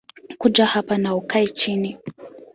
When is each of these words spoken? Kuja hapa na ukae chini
Kuja 0.37 0.65
hapa 0.65 0.97
na 0.97 1.15
ukae 1.15 1.47
chini 1.47 1.97